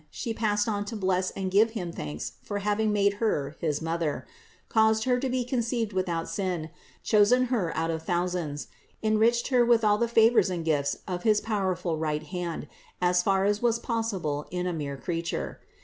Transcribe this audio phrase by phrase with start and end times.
[0.09, 4.25] She passed on to bless and give Him thanks for having made Her his Mother,
[4.67, 6.71] caused Her to be conceived without sin,
[7.03, 8.65] chosen Her out of thou sands,
[9.03, 12.67] enriched Her with all the favors and gifts of his powerful right hand
[12.99, 15.59] as far as was possible in a mere creature.